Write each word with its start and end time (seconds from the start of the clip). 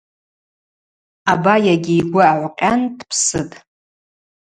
Абайагьи 1.31 1.93
йгвы 1.99 2.21
агӏвкъьан 2.31 2.81
дпсытӏ. 2.97 3.55